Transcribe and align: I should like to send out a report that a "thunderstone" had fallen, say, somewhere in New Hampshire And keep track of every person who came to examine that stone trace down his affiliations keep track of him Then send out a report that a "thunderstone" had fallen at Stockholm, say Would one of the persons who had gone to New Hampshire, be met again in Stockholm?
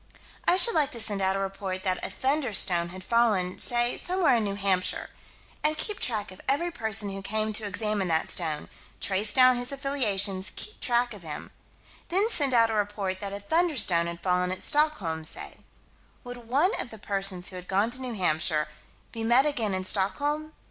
I 0.47 0.55
should 0.55 0.73
like 0.73 0.89
to 0.93 0.99
send 0.99 1.21
out 1.21 1.35
a 1.35 1.39
report 1.39 1.83
that 1.83 2.03
a 2.03 2.09
"thunderstone" 2.09 2.89
had 2.89 3.03
fallen, 3.03 3.59
say, 3.59 3.97
somewhere 3.97 4.37
in 4.37 4.43
New 4.43 4.55
Hampshire 4.55 5.11
And 5.63 5.77
keep 5.77 5.99
track 5.99 6.31
of 6.31 6.41
every 6.49 6.71
person 6.71 7.11
who 7.11 7.21
came 7.21 7.53
to 7.53 7.65
examine 7.67 8.07
that 8.07 8.27
stone 8.27 8.67
trace 8.99 9.31
down 9.31 9.57
his 9.57 9.71
affiliations 9.71 10.51
keep 10.55 10.79
track 10.79 11.13
of 11.13 11.21
him 11.21 11.51
Then 12.09 12.29
send 12.31 12.51
out 12.51 12.71
a 12.71 12.73
report 12.73 13.19
that 13.19 13.31
a 13.31 13.39
"thunderstone" 13.39 14.07
had 14.07 14.21
fallen 14.23 14.51
at 14.51 14.63
Stockholm, 14.63 15.23
say 15.23 15.57
Would 16.23 16.47
one 16.49 16.71
of 16.81 16.89
the 16.89 16.97
persons 16.97 17.49
who 17.49 17.55
had 17.55 17.67
gone 17.67 17.91
to 17.91 18.01
New 18.01 18.13
Hampshire, 18.15 18.69
be 19.11 19.23
met 19.23 19.45
again 19.45 19.75
in 19.75 19.83
Stockholm? 19.83 20.53